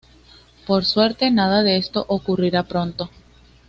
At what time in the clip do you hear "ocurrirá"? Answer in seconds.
2.07-2.63